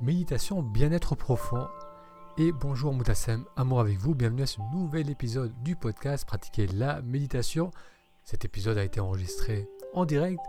[0.00, 1.68] Méditation bien-être profond.
[2.36, 7.00] Et bonjour Moutassem, amour avec vous, bienvenue à ce nouvel épisode du podcast Pratiquer la
[7.02, 7.70] méditation.
[8.24, 10.40] Cet épisode a été enregistré en direct.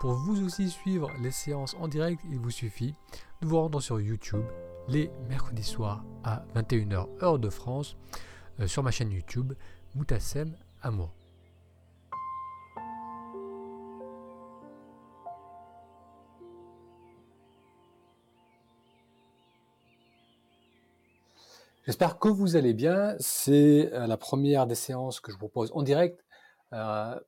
[0.00, 2.94] Pour vous aussi suivre les séances en direct, il vous suffit
[3.40, 4.44] de vous rendre sur YouTube
[4.88, 7.96] les mercredis soirs à 21h heure de France
[8.60, 9.52] euh, sur ma chaîne YouTube
[9.94, 11.14] Moutassem Amour.
[21.88, 23.16] J'espère que vous allez bien.
[23.18, 26.22] C'est euh, la première des séances que je vous propose en direct
[26.74, 27.18] euh,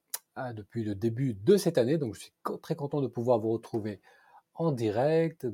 [0.55, 1.97] depuis le début de cette année.
[1.97, 4.03] Donc je suis très content de pouvoir vous retrouver
[4.53, 5.47] en direct.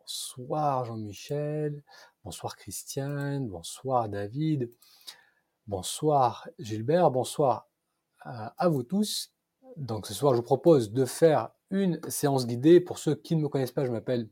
[0.00, 1.82] Bonsoir Jean-Michel,
[2.24, 4.70] bonsoir Christiane, bonsoir David,
[5.66, 7.68] bonsoir Gilbert, bonsoir
[8.20, 9.34] à, à vous tous.
[9.76, 12.80] Donc ce soir je vous propose de faire une séance guidée.
[12.80, 14.26] Pour ceux qui ne me connaissent pas, je m'appelle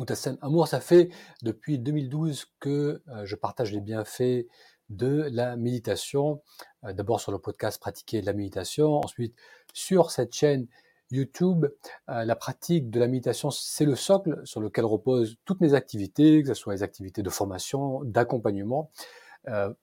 [0.00, 1.10] Moutassem Amour, ça fait
[1.42, 4.46] depuis 2012 que euh, je partage les bienfaits
[4.88, 6.40] de la méditation.
[6.84, 9.36] Euh, d'abord sur le podcast Pratiquer la méditation, ensuite
[9.74, 10.68] sur cette chaîne
[11.10, 11.66] YouTube.
[12.08, 16.40] Euh, la pratique de la méditation, c'est le socle sur lequel reposent toutes mes activités,
[16.40, 18.90] que ce soit les activités de formation, d'accompagnement.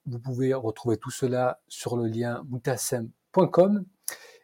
[0.07, 3.85] vous pouvez retrouver tout cela sur le lien moutassem.com.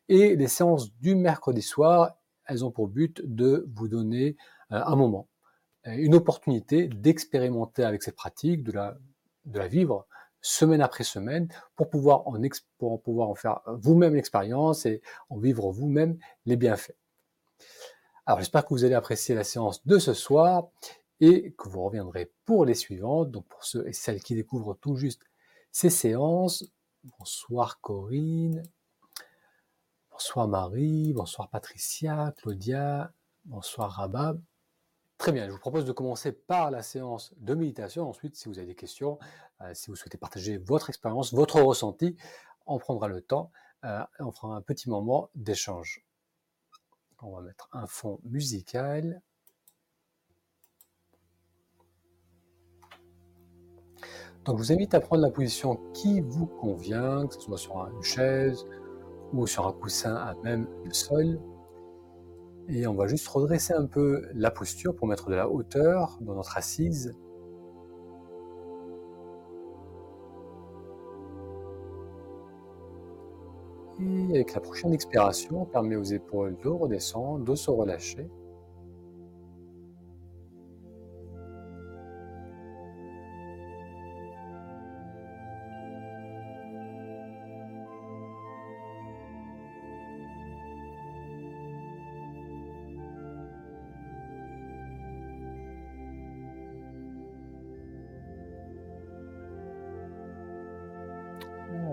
[0.08, 2.16] Et les séances du mercredi soir,
[2.46, 4.38] elles ont pour but de vous donner
[4.70, 5.28] un moment
[5.86, 10.08] une opportunité d'expérimenter avec cette pratique, de la, vivre
[10.42, 12.36] semaine après semaine pour pouvoir en,
[12.78, 16.96] pour pouvoir en faire vous-même l'expérience et en vivre vous-même les bienfaits.
[18.26, 20.70] Alors j'espère que vous allez apprécier la séance de ce soir
[21.20, 23.32] et que vous reviendrez pour les suivantes.
[23.32, 25.22] Donc pour ceux et celles qui découvrent tout juste
[25.72, 26.66] ces séances,
[27.20, 28.64] bonsoir Corinne,
[30.12, 33.14] bonsoir Marie, bonsoir Patricia, Claudia,
[33.46, 34.42] bonsoir Rabab.
[35.24, 38.10] Très bien, je vous propose de commencer par la séance de méditation.
[38.10, 39.20] Ensuite, si vous avez des questions,
[39.62, 42.18] euh, si vous souhaitez partager votre expérience, votre ressenti,
[42.66, 43.50] on prendra le temps
[43.86, 46.04] euh, et on fera un petit moment d'échange.
[47.22, 49.22] On va mettre un fond musical.
[54.44, 57.78] Donc, je vous invite à prendre la position qui vous convient, que ce soit sur
[57.78, 58.66] une chaise
[59.32, 61.40] ou sur un coussin à même le sol.
[62.70, 66.36] Et on va juste redresser un peu la posture pour mettre de la hauteur dans
[66.36, 67.14] notre assise.
[74.00, 78.30] Et avec la prochaine expiration, on permet aux épaules de redescendre, de se relâcher.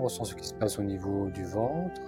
[0.00, 2.00] On ressent ce qui se passe au niveau du ventre.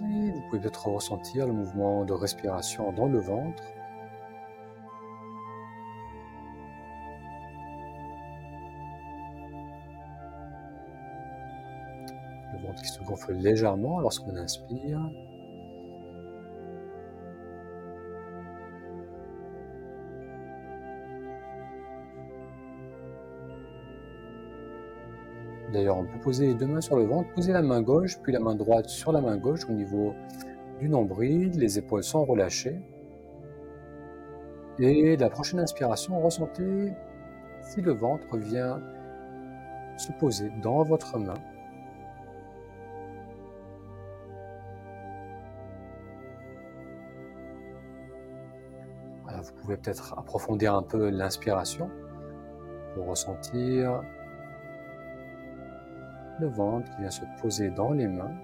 [0.00, 3.62] Et vous pouvez peut-être ressentir le mouvement de respiration dans le ventre.
[13.28, 15.00] Légèrement lorsqu'on inspire.
[25.72, 28.32] D'ailleurs, on peut poser les deux mains sur le ventre, poser la main gauche, puis
[28.32, 30.12] la main droite sur la main gauche au niveau
[30.78, 32.78] du nombril, les épaules sont relâchées.
[34.78, 36.92] Et la prochaine inspiration, ressentez
[37.62, 38.80] si le ventre vient
[39.96, 41.34] se poser dans votre main.
[49.76, 51.90] Peut-être approfondir un peu l'inspiration
[52.94, 54.02] pour ressentir
[56.40, 58.34] le ventre qui vient se poser dans les mains.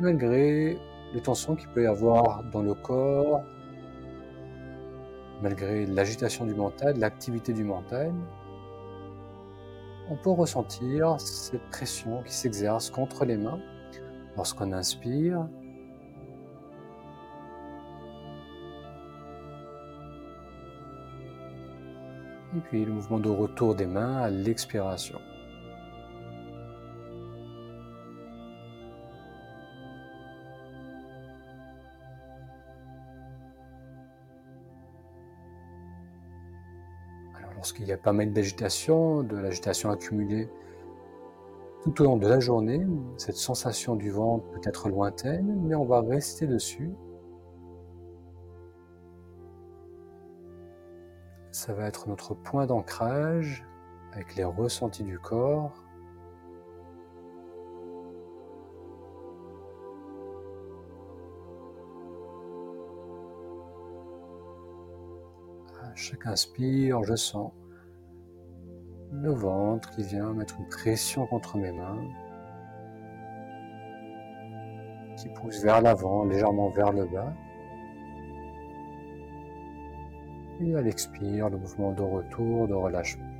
[0.00, 0.78] Malgré
[1.12, 3.42] les tensions qu'il peut y avoir dans le corps,
[5.42, 8.12] malgré l'agitation du mental, l'activité du mental,
[10.10, 13.60] on peut ressentir cette pression qui s'exerce contre les mains
[14.36, 15.46] lorsqu'on inspire.
[22.56, 25.20] Et puis le mouvement de retour des mains à l'expiration.
[37.74, 40.48] Lorsqu'il y a pas mal d'agitation, de l'agitation accumulée
[41.82, 42.86] tout au long de la journée,
[43.16, 46.92] cette sensation du ventre peut être lointaine, mais on va rester dessus.
[51.50, 53.64] Ça va être notre point d'ancrage
[54.12, 55.72] avec les ressentis du corps.
[65.96, 67.52] chaque inspire, je sens
[69.24, 72.04] le ventre qui vient mettre une pression contre mes mains,
[75.16, 77.32] qui pousse vers l'avant, légèrement vers le bas.
[80.60, 83.33] Et à l'expire, le mouvement de retour, de relâchement.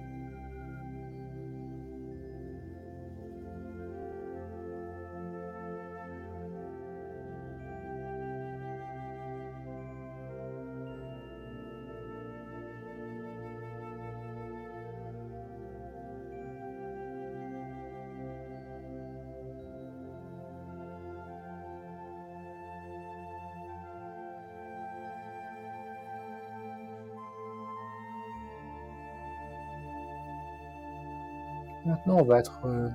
[31.84, 32.88] Maintenant, on va être euh,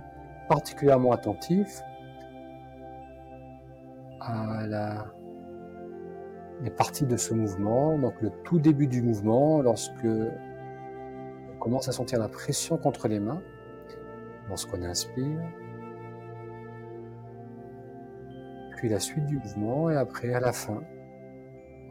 [0.48, 1.82] particulièrement attentif
[4.20, 5.06] à la,
[6.64, 11.92] les parties de ce mouvement, donc le tout début du mouvement, lorsque on commence à
[11.92, 13.42] sentir la pression contre les mains,
[14.48, 15.40] lorsqu'on inspire,
[18.76, 20.82] puis la suite du mouvement, et après à la fin,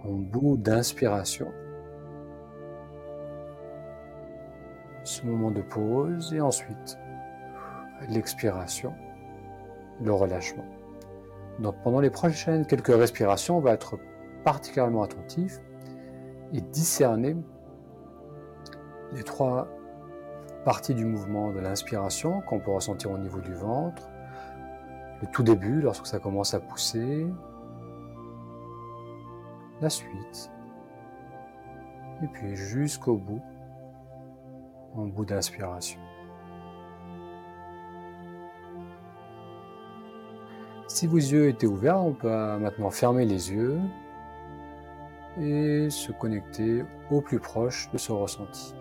[0.03, 1.53] en bout d'inspiration.
[5.27, 6.99] Moment de pause et ensuite
[8.09, 8.95] l'expiration,
[10.03, 10.65] le relâchement.
[11.59, 13.99] Donc pendant les prochaines quelques respirations, on va être
[14.45, 15.61] particulièrement attentif
[16.53, 17.37] et discerner
[19.13, 19.69] les trois
[20.65, 24.09] parties du mouvement de l'inspiration qu'on peut ressentir au niveau du ventre,
[25.21, 27.27] le tout début lorsque ça commence à pousser,
[29.81, 30.51] la suite,
[32.23, 33.43] et puis jusqu'au bout
[35.07, 36.01] bout d'inspiration.
[40.89, 43.79] Si vos yeux étaient ouverts, on peut maintenant fermer les yeux
[45.39, 48.75] et se connecter au plus proche de ce ressenti.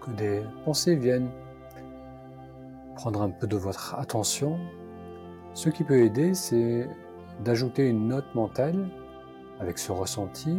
[0.00, 1.30] Que des pensées viennent
[2.94, 4.58] prendre un peu de votre attention.
[5.54, 6.88] Ce qui peut aider, c'est
[7.44, 8.88] d'ajouter une note mentale
[9.60, 10.58] avec ce ressenti.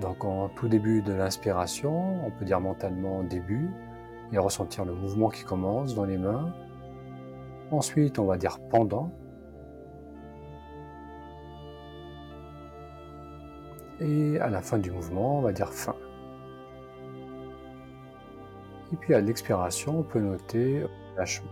[0.00, 3.70] Donc en tout début de l'inspiration, on peut dire mentalement début
[4.32, 6.52] et ressentir le mouvement qui commence dans les mains.
[7.70, 9.10] Ensuite, on va dire pendant.
[14.00, 15.94] Et à la fin du mouvement, on va dire fin.
[18.92, 20.84] Et puis à l'expiration, on peut noter
[21.16, 21.50] lâchement.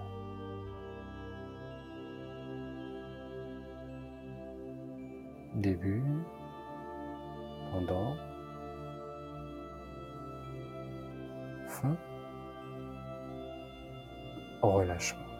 [5.54, 6.02] Début,
[7.72, 8.16] pendant,
[11.68, 11.96] fin,
[14.62, 15.33] relâchement.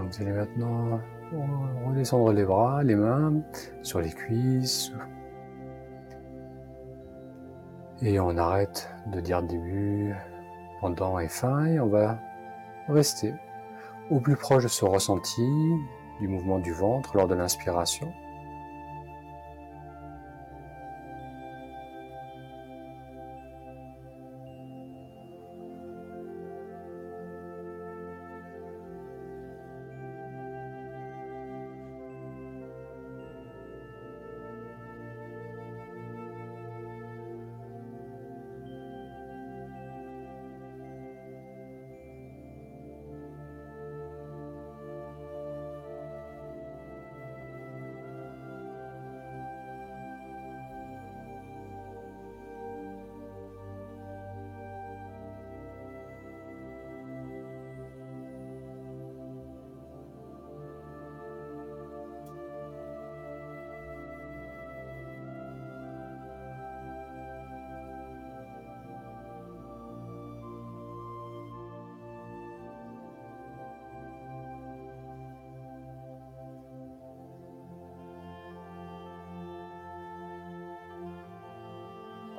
[0.00, 1.00] Vous allez maintenant
[1.86, 3.42] redescendre les bras, les mains
[3.82, 4.92] sur les cuisses.
[8.00, 10.14] Et on arrête de dire début,
[10.80, 12.18] pendant et fin et on va
[12.88, 13.34] rester
[14.10, 15.46] au plus proche de ce ressenti
[16.20, 18.12] du mouvement du ventre lors de l'inspiration.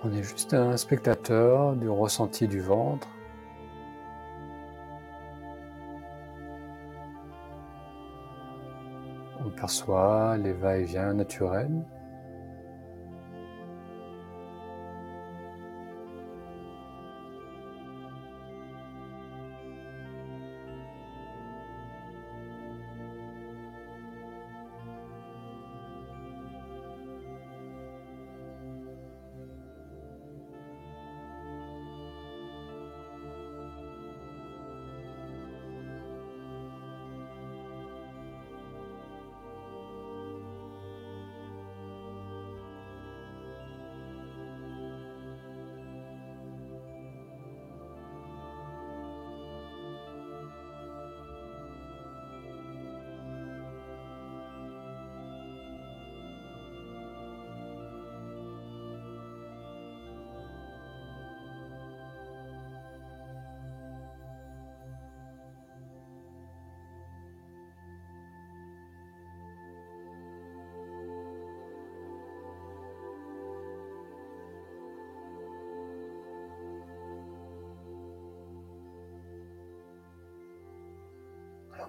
[0.05, 3.07] On est juste un spectateur du ressenti du ventre.
[9.45, 11.85] On perçoit les va-et-vient naturels.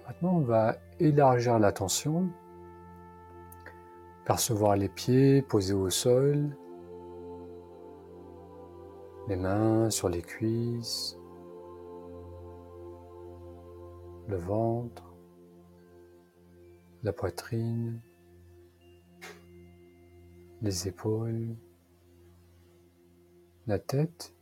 [0.07, 2.29] Maintenant, on va élargir l'attention,
[4.23, 6.55] percevoir les pieds posés au sol,
[9.27, 11.17] les mains sur les cuisses,
[14.27, 15.15] le ventre,
[17.01, 17.99] la poitrine,
[20.61, 21.55] les épaules,
[23.65, 24.35] la tête,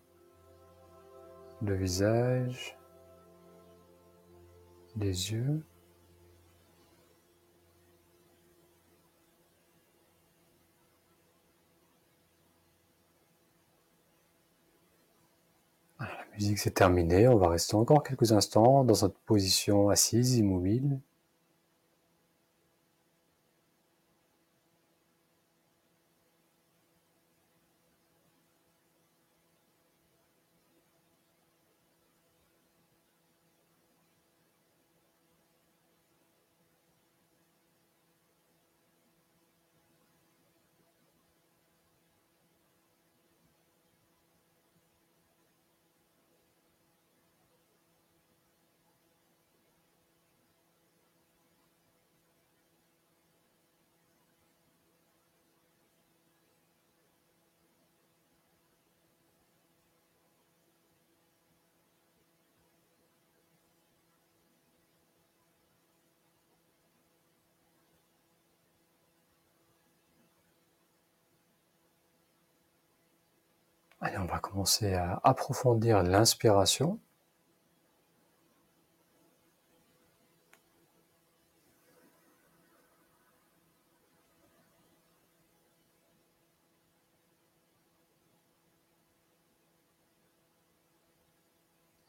[1.62, 2.78] le visage,
[4.98, 5.64] les yeux.
[16.00, 16.08] la
[16.40, 17.28] musique c'est terminé.
[17.28, 21.00] On va rester encore quelques instants dans cette position assise, immobile.
[74.06, 77.00] Allez, on va commencer à approfondir l'inspiration.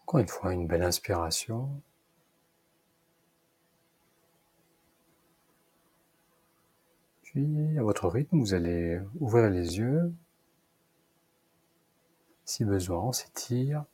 [0.02, 1.80] Encore une fois, une belle inspiration.
[7.22, 10.12] Puis, à votre rythme, vous allez ouvrir les yeux
[12.44, 13.84] si besoin, on s'étire.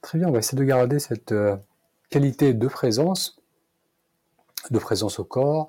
[0.00, 1.56] Très bien, on va essayer de garder cette euh,
[2.10, 3.40] qualité de présence,
[4.70, 5.68] de présence au corps,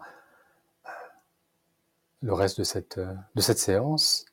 [2.22, 4.26] le reste de cette, de cette séance.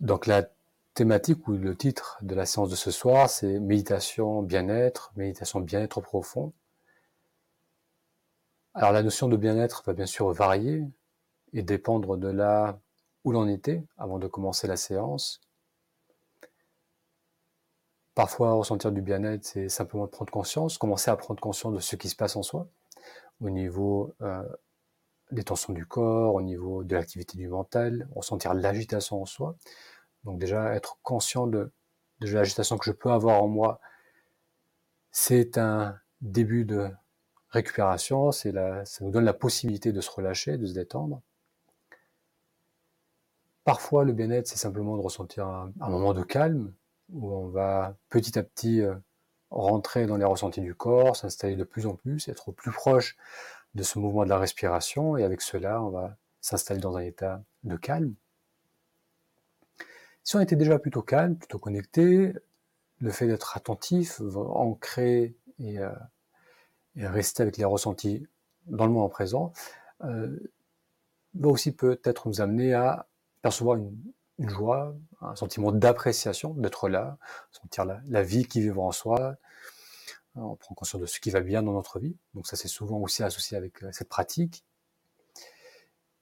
[0.00, 0.44] Donc la
[0.94, 6.00] thématique ou le titre de la séance de ce soir, c'est méditation bien-être, méditation bien-être
[6.00, 6.52] profond.
[8.74, 10.84] Alors la notion de bien-être va bien sûr varier
[11.52, 12.80] et dépendre de là
[13.24, 15.40] où l'on était avant de commencer la séance.
[18.14, 22.08] Parfois, ressentir du bien-être, c'est simplement prendre conscience, commencer à prendre conscience de ce qui
[22.08, 22.68] se passe en soi,
[23.40, 24.42] au niveau euh,
[25.30, 29.56] des tensions du corps, au niveau de l'activité du mental, ressentir l'agitation en soi,
[30.24, 31.72] donc déjà, être conscient de,
[32.20, 33.80] l'agitation que je peux avoir en moi,
[35.10, 36.90] c'est un début de
[37.50, 41.22] récupération, c'est ça nous donne la possibilité de se relâcher, de se détendre.
[43.68, 46.72] Parfois, le bien-être, c'est simplement de ressentir un, moment de calme,
[47.12, 48.94] où on va petit à petit euh,
[49.50, 53.18] rentrer dans les ressentis du corps, s'installer de plus en plus, être plus proche
[53.74, 57.42] de ce mouvement de la respiration, et avec cela, on va s'installer dans un état
[57.62, 58.14] de calme.
[60.24, 62.32] Si on était déjà plutôt calme, plutôt connecté,
[63.00, 65.90] le fait d'être attentif, ancré et, euh,
[66.96, 68.26] et, rester avec les ressentis
[68.64, 69.52] dans le moment présent,
[70.04, 70.38] euh,
[71.34, 73.04] va aussi peut-être nous amener à
[73.48, 77.16] percevoir une, joie, un sentiment d'appréciation d'être là,
[77.50, 79.36] sentir la, vie qui vit en soi.
[80.34, 82.14] On prend conscience de ce qui va bien dans notre vie.
[82.34, 84.64] Donc ça, c'est souvent aussi associé avec euh, cette pratique.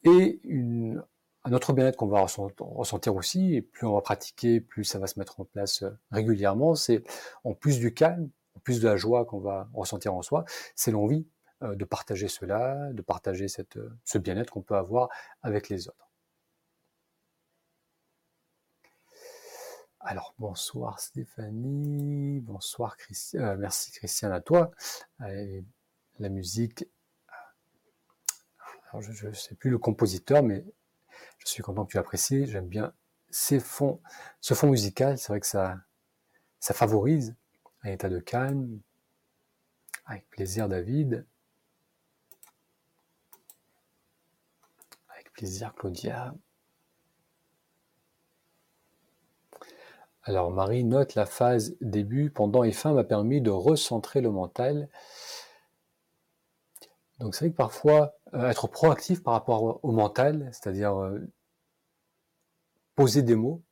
[0.04, 0.40] Et
[1.44, 2.24] un autre bien-être qu'on va
[2.60, 5.90] ressentir aussi, et plus on va pratiquer, plus ça va se mettre en place euh,
[6.12, 7.02] régulièrement, c'est
[7.42, 10.44] en plus du calme, en plus de la joie qu'on va ressentir en soi,
[10.76, 11.26] c'est l'envie
[11.64, 15.08] euh, de partager cela, de partager cette, ce bien-être qu'on peut avoir
[15.42, 16.05] avec les autres.
[20.00, 24.70] Alors bonsoir Stéphanie, bonsoir Christian, merci Christian à toi.
[25.18, 26.86] la musique,
[28.90, 30.64] alors je ne sais plus le compositeur, mais
[31.38, 32.46] je suis content que tu apprécies.
[32.46, 32.92] J'aime bien
[33.30, 34.00] ces fonds,
[34.40, 35.18] ce fond musical.
[35.18, 35.76] C'est vrai que ça,
[36.60, 37.34] ça favorise
[37.82, 38.80] un état de calme.
[40.06, 41.26] Avec plaisir, David.
[45.08, 46.34] Avec plaisir, Claudia.
[50.28, 54.88] Alors, Marie note la phase début, pendant et fin m'a permis de recentrer le mental.
[57.20, 61.20] Donc, c'est vrai que parfois, euh, être proactif par rapport au mental, c'est-à-dire euh,
[62.96, 63.62] poser des mots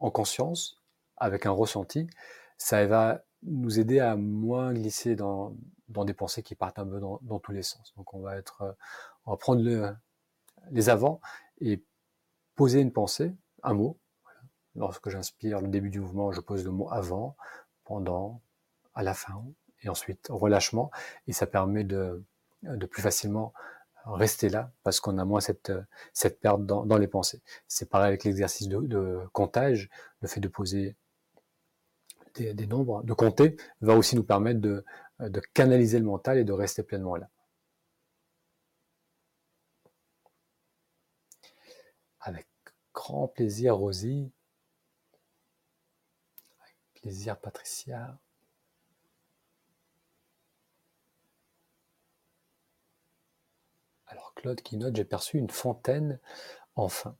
[0.00, 0.82] en conscience,
[1.16, 2.08] avec un ressenti,
[2.58, 5.54] ça va nous aider à moins glisser dans,
[5.88, 7.92] des pensées qui partent un peu dans, tous les sens.
[7.96, 8.72] Donc on va être, euh,
[9.26, 9.94] on va prendre le,
[10.72, 11.20] les avant
[11.60, 11.84] et
[12.56, 13.96] poser une pensée, un mot.
[14.76, 17.36] Lorsque j'inspire le début du mouvement, je pose le mot avant,
[17.84, 18.40] pendant,
[18.94, 19.44] à la fin,
[19.82, 20.90] et ensuite relâchement,
[21.26, 22.24] et ça permet de,
[22.90, 23.52] plus facilement
[24.04, 25.72] rester là parce qu'on a moins cette,
[26.40, 27.42] perte dans, les pensées.
[27.66, 30.96] C'est pareil avec l'exercice de, de, comptage, le fait de poser
[32.34, 34.84] des, des, nombres, de compter, va aussi nous permettre de,
[35.18, 37.28] de canaliser le mental et de rester pleinement là.
[42.20, 42.46] Avec
[42.94, 44.30] grand plaisir, Rosie.
[47.02, 48.18] Plaisir, Patricia.
[54.40, 56.18] Claude qui note, j'ai perçu une fontaine
[56.74, 57.14] enfin.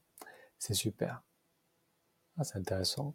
[0.58, 1.22] C'est super.
[2.38, 3.14] Ah, c'est intéressant.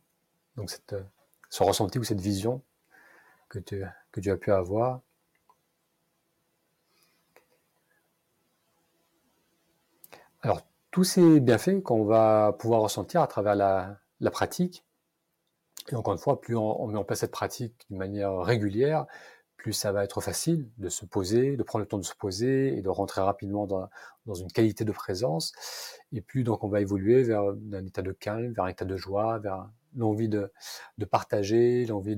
[0.55, 1.03] Donc cette, euh,
[1.49, 2.61] ce ressenti ou cette vision
[3.49, 5.01] que tu, as pu avoir.
[10.41, 14.84] Alors, tous ces bienfaits qu'on va pouvoir ressentir à travers la pratique,
[15.91, 19.05] et encore une fois, plus on, met en place cette pratique d'une manière régulière,
[19.57, 22.77] plus ça va être facile de se poser, de prendre le temps de se poser
[22.77, 23.89] et de rentrer rapidement dans,
[24.33, 25.53] une qualité de présence.
[26.11, 28.97] Et plus donc on va évoluer vers un état de calme, vers un état de
[28.97, 30.51] joie, vers l'envie de,
[31.09, 32.17] partager, l'envie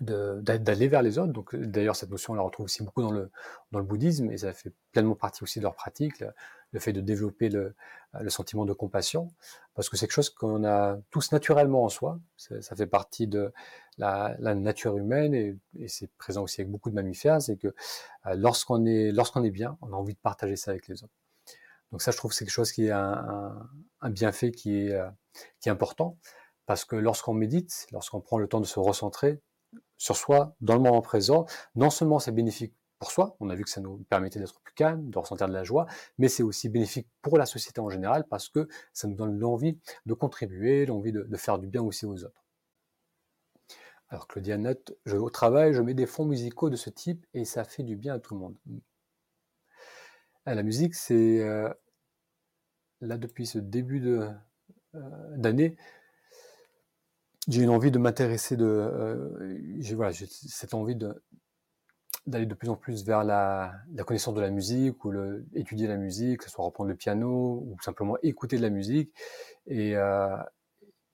[0.00, 1.32] d'aller vers les autres.
[1.32, 3.30] Donc d'ailleurs cette notion on la retrouve aussi beaucoup dans le
[3.72, 6.24] dans le bouddhisme et ça fait pleinement partie aussi de leur pratique,
[6.74, 7.74] le, fait de développer le,
[8.20, 9.32] le, sentiment de compassion,
[9.74, 12.20] parce que c'est quelque chose qu'on a tous naturellement en soi.
[12.36, 13.52] Ça, fait partie de
[13.96, 17.68] la, la nature humaine et, et c'est présent aussi avec beaucoup de mammifères, c'est que
[18.26, 21.14] euh, lorsqu'on est lorsqu'on est bien, on a envie de partager ça avec les autres.
[21.92, 24.92] Donc ça, je trouve c'est quelque chose qui est un, un, un bienfait qui est
[24.92, 25.08] euh,
[25.60, 26.18] qui est important
[26.66, 29.40] parce que lorsqu'on médite, lorsqu'on prend le temps de se recentrer,
[29.96, 32.74] sur soi, dans le moment présent, non seulement c'est bénéfique
[33.10, 35.64] soi, on a vu que ça nous permettait d'être plus calme, de ressentir de la
[35.64, 35.86] joie,
[36.18, 39.78] mais c'est aussi bénéfique pour la société en général parce que ça nous donne l'envie
[40.06, 42.44] de contribuer, l'envie de, faire du bien aussi aux autres.
[44.08, 47.44] Alors Claudia note, je, au travail, je mets des fonds musicaux de ce type et
[47.44, 48.56] ça fait du bien à tout le monde.
[50.46, 51.68] Ah, la musique, c'est euh,
[53.00, 54.30] là depuis ce début euh,
[55.36, 55.76] d'année,
[57.48, 61.22] j'ai une envie de m'intéresser de, euh, j'ai voilà, j'ai cette envie de
[62.26, 65.86] d'aller de plus en plus vers la, la connaissance de la musique ou le, étudier
[65.86, 69.12] la musique, que ce soit reprendre le piano ou simplement écouter de la musique.
[69.66, 70.36] Et, euh,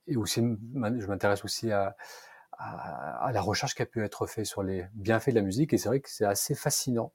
[0.07, 1.97] et aussi, je m'intéresse aussi à,
[2.53, 5.73] à, à, la recherche qui a pu être faite sur les bienfaits de la musique.
[5.73, 7.13] Et c'est vrai que c'est assez fascinant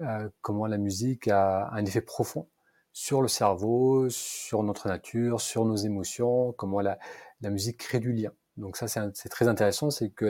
[0.00, 2.48] euh, comment la musique a un effet profond
[2.92, 6.98] sur le cerveau, sur notre nature, sur nos émotions, comment la,
[7.40, 8.32] la musique crée du lien.
[8.56, 10.26] Donc ça, c'est très intéressant, c'est que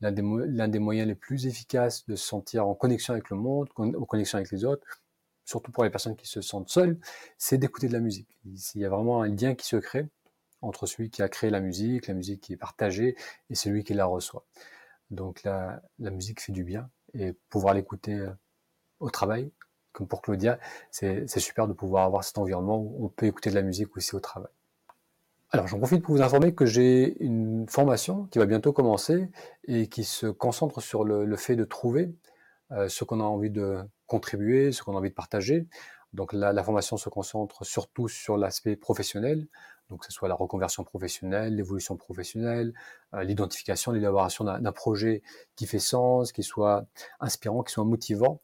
[0.00, 4.04] l'un des, moyens les plus efficaces de se sentir en connexion avec le monde, en
[4.04, 4.86] connexion avec les autres,
[5.44, 6.98] surtout pour les personnes qui se sentent seules,
[7.36, 8.38] c'est d'écouter de la musique.
[8.44, 10.08] Il y a vraiment un lien qui se crée
[10.60, 13.16] entre celui qui a créé la musique, la musique qui est partagée,
[13.48, 14.44] et celui qui la reçoit.
[15.10, 18.30] Donc la, la musique fait du bien, et pouvoir l'écouter euh,
[19.00, 19.52] au travail,
[19.92, 20.58] comme pour Claudia,
[20.90, 24.14] c'est super de pouvoir avoir cet environnement où on peut écouter de la musique aussi
[24.14, 24.52] au travail.
[25.50, 29.30] Alors j'en profite pour vous informer que j'ai une formation qui va bientôt commencer
[29.64, 32.14] et qui se concentre sur le, fait de trouver
[32.70, 35.66] euh, ce qu'on a envie de contribuer, ce qu'on a envie de partager.
[36.12, 39.46] Donc là, la formation se concentre surtout sur l'aspect professionnel,
[39.88, 42.74] donc que ce soit la reconversion professionnelle, l'évolution professionnelle,
[43.14, 45.22] euh, l'identification, l'élaboration d'un projet
[45.56, 46.84] qui fait sens, qui soit
[47.20, 48.42] inspirant, qui soit motivant.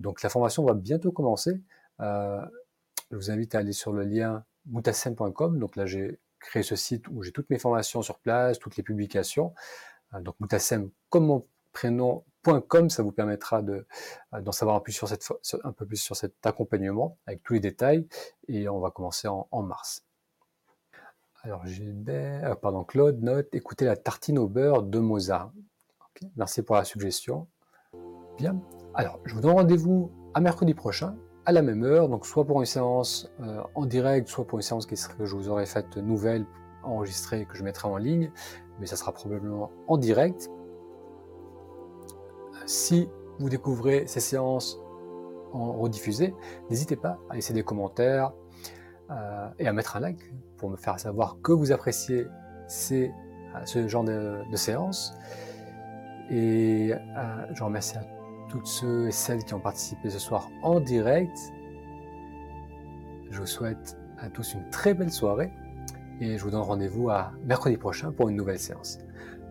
[0.00, 1.62] Donc la formation va bientôt commencer.
[2.00, 2.44] Euh,
[3.10, 5.58] je vous invite à aller sur le lien moutasem.com.
[5.58, 8.82] Donc là, j'ai créé ce site où j'ai toutes mes formations sur place, toutes les
[8.82, 9.54] publications.
[10.14, 11.46] Euh, donc Moutassem comme mon
[12.88, 13.86] ça vous permettra de,
[14.34, 18.06] euh, d'en savoir un peu, plus sur cet accompagnement avec tous les détails.
[18.48, 20.04] Et on va commencer en, mars.
[21.42, 25.52] Alors, Gilbert, euh, pardon, Claude note, écoutez la tartine au beurre de Mozart.
[26.36, 27.48] merci pour la suggestion.
[28.36, 28.60] Bien.
[28.94, 32.60] Alors, je vous donne rendez-vous à mercredi prochain à la même heure, donc soit pour
[32.60, 35.66] une séance euh, en direct, soit pour une séance qui serait, que je vous aurais
[35.66, 36.46] faite nouvelle,
[36.84, 38.30] enregistrée, que je mettrai en ligne,
[38.78, 40.50] mais ça sera probablement en direct.
[42.66, 44.80] Si vous découvrez ces séances
[45.52, 46.34] en rediffusée,
[46.70, 48.32] n'hésitez pas à laisser des commentaires
[49.10, 52.26] euh, et à mettre un like pour me faire savoir que vous appréciez
[52.68, 53.08] ces,
[53.54, 55.12] euh, ce genre de, de séances.
[56.30, 56.94] Et
[57.52, 58.02] je remercie à
[58.52, 61.38] toutes ceux et celles qui ont participé ce soir en direct.
[63.30, 65.50] Je vous souhaite à tous une très belle soirée
[66.20, 68.98] et je vous donne rendez-vous à mercredi prochain pour une nouvelle séance.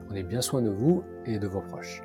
[0.06, 2.04] Prenez bien soin de vous et de vos proches.